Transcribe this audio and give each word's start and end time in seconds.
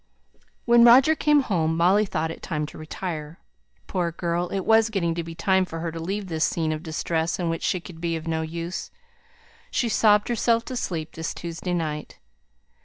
When 0.65 0.83
Roger 0.83 1.13
came 1.13 1.41
home, 1.41 1.77
Molly 1.77 2.07
thought 2.07 2.31
it 2.31 2.41
time 2.41 2.65
to 2.65 2.77
retire. 2.79 3.37
Poor 3.85 4.11
girl! 4.11 4.49
it 4.49 4.61
was 4.65 4.89
getting 4.89 5.13
to 5.13 5.23
be 5.23 5.35
time 5.35 5.63
for 5.63 5.79
her 5.81 5.91
to 5.91 5.99
leave 5.99 6.25
this 6.25 6.43
scene 6.43 6.71
of 6.71 6.81
distress 6.81 7.37
in 7.37 7.49
which 7.51 7.61
she 7.61 7.79
could 7.79 8.01
be 8.01 8.15
of 8.15 8.25
no 8.27 8.41
use. 8.41 8.89
She 9.69 9.89
sobbed 9.89 10.27
herself 10.27 10.65
to 10.65 10.75
sleep 10.75 11.11
this 11.11 11.35
Tuesday 11.35 11.75
night. 11.75 12.17